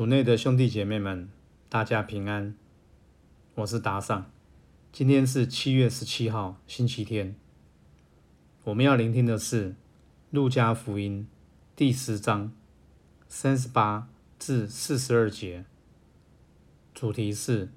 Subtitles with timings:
[0.00, 1.28] 主内的兄弟姐妹们，
[1.68, 2.56] 大家平安。
[3.56, 4.30] 我是达尚。
[4.90, 7.36] 今天是七月十七号，星期天。
[8.64, 9.72] 我们要聆听的是
[10.30, 11.28] 《路加福音》
[11.76, 12.50] 第十章
[13.28, 14.08] 三十八
[14.38, 15.66] 至四十二节，
[16.94, 17.68] 主题是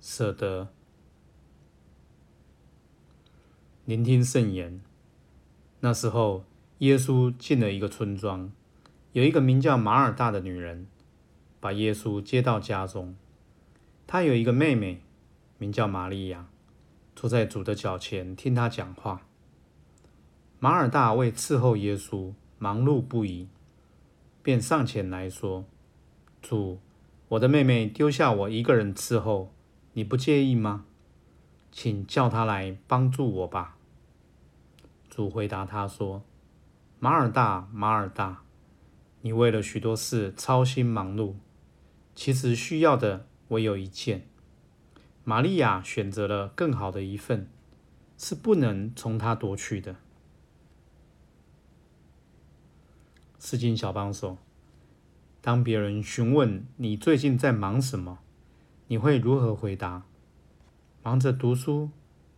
[0.00, 0.68] 舍得。
[3.84, 4.80] 聆听圣言。
[5.80, 6.44] 那时候，
[6.78, 8.52] 耶稣进了一个村庄，
[9.10, 10.86] 有一个名叫马尔大的女人。
[11.60, 13.16] 把耶稣接到家中，
[14.06, 15.02] 他有一个妹妹，
[15.58, 16.46] 名叫玛利亚，
[17.16, 19.22] 坐在主的脚前听他讲话。
[20.60, 23.48] 马尔大为伺候耶稣忙碌不已，
[24.42, 25.64] 便上前来说
[26.40, 26.78] ：“主，
[27.28, 29.52] 我的妹妹丢下我一个人伺候，
[29.94, 30.84] 你不介意吗？
[31.72, 33.76] 请叫她来帮助我吧。”
[35.10, 36.22] 主回答他说
[37.00, 38.42] ：“马尔大，马尔大，
[39.22, 41.34] 你为了许多事操心忙碌。”
[42.20, 44.26] 其实需要的唯有一件，
[45.22, 47.48] 玛利亚选择了更好的一份，
[48.16, 49.94] 是不能从她夺去的。
[53.38, 54.36] 诗经小帮手，
[55.40, 58.18] 当别人询问你最近在忙什么，
[58.88, 60.02] 你会如何回答？
[61.04, 61.90] 忙着读书、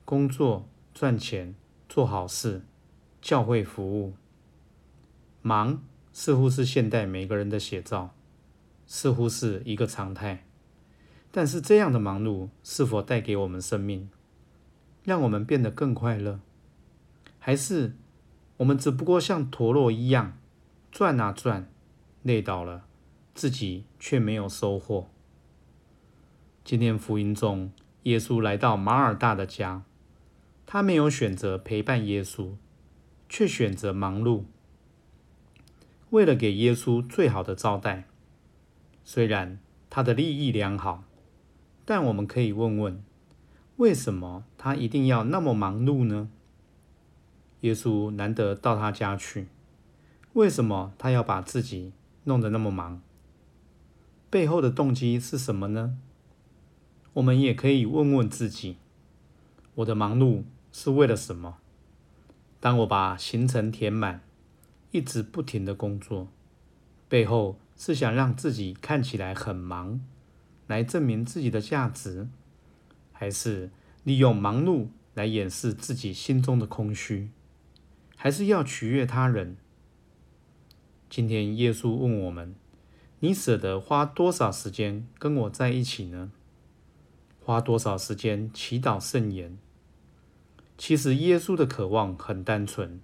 [0.05, 1.55] 工作、赚钱、
[1.88, 2.60] 做好事、
[3.22, 4.12] 教会服务。
[5.40, 8.14] 忙似乎是现代每个人的写照。
[8.92, 10.44] 似乎是一个常态，
[11.30, 14.10] 但是这样的忙碌是否带给我们生命，
[15.05, 16.41] 让我们变得更快乐？
[17.38, 17.94] 还是
[18.56, 20.36] 我们只不过像陀螺一样
[20.91, 21.70] 转啊转，
[22.24, 22.84] 累倒了，
[23.33, 25.08] 自己却没有收获？
[26.64, 27.70] 今天福音中，
[28.02, 29.84] 耶稣来到马尔大的家，
[30.66, 32.55] 他没有选择陪伴耶稣，
[33.28, 34.42] 却选择忙碌，
[36.11, 38.08] 为了给耶稣最好的招待。
[39.02, 41.02] 虽然他的利益良好，
[41.84, 43.02] 但我们可以问问：
[43.76, 46.30] 为什么他一定要那么忙碌呢？
[47.62, 49.48] 耶稣难得到他家去，
[50.34, 51.92] 为什么他要把自己
[52.24, 53.02] 弄得那么忙？
[54.30, 55.98] 背后的动机是什么呢？
[57.14, 58.77] 我们也可以问问自己：
[59.74, 61.56] 我的忙碌是为了什么？
[62.60, 64.22] 当我把行程填满，
[64.92, 66.28] 一直不停的工作，
[67.08, 67.56] 背后。
[67.83, 70.02] 是想让自己看起来很忙，
[70.67, 72.29] 来证明自己的价值，
[73.11, 73.70] 还是
[74.05, 77.30] 利用忙碌来掩饰自己心中的空虚，
[78.17, 79.57] 还是要取悦他人？
[81.08, 82.55] 今天耶稣问我们：
[83.20, 86.30] 你舍得花多少时间跟我在一起呢？
[87.42, 89.57] 花多少时间祈祷圣言？
[90.77, 93.01] 其实耶稣的渴望很单纯，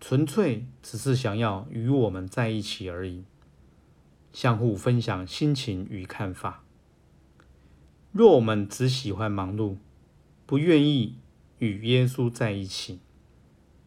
[0.00, 3.24] 纯粹只是想要与我们在一起而已。
[4.32, 6.64] 相互分享心情与看法。
[8.12, 9.76] 若我们只喜欢忙碌，
[10.46, 11.16] 不愿意
[11.58, 12.98] 与耶稣在一起，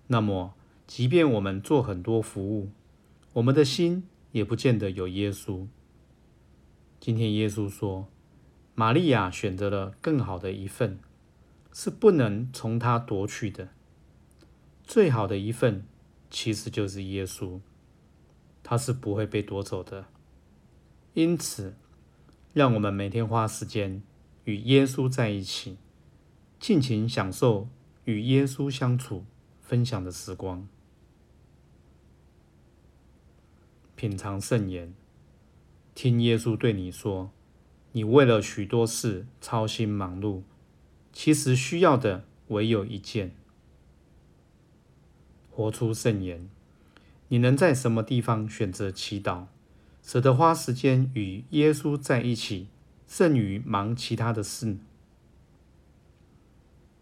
[0.07, 0.53] 那么，
[0.87, 2.69] 即便我们做很多服务，
[3.33, 5.67] 我们的心也不见得有耶稣。
[6.99, 8.07] 今天耶稣说，
[8.75, 10.99] 玛利亚选择了更好的一份，
[11.73, 13.69] 是不能从他夺去的。
[14.83, 15.85] 最好的一份，
[16.29, 17.59] 其实就是耶稣，
[18.63, 20.05] 他是不会被夺走的。
[21.13, 21.75] 因此，
[22.53, 24.01] 让我们每天花时间
[24.45, 25.77] 与耶稣在一起，
[26.59, 27.69] 尽情享受
[28.05, 29.23] 与耶稣相处、
[29.61, 30.67] 分享的时光，
[33.95, 34.93] 品尝圣言，
[35.93, 37.29] 听耶稣对你说
[37.93, 40.41] ：“你为了许多事操心忙碌，
[41.11, 43.35] 其实需要的唯有一件。”
[45.51, 46.49] 活出圣言，
[47.27, 49.45] 你能在什么地方选择祈祷？
[50.03, 52.67] 舍得花时间与耶稣在一起，
[53.07, 54.77] 胜于忙其他的事。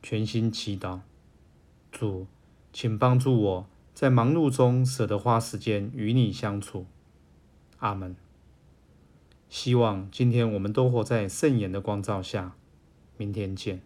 [0.03, 0.99] 全心祈祷，
[1.91, 2.27] 主，
[2.71, 6.85] 请帮助我在忙碌中舍得花时间与你相处。
[7.79, 8.15] 阿门。
[9.49, 12.55] 希望今天我们都活在圣言的光照下。
[13.17, 13.81] 明天见。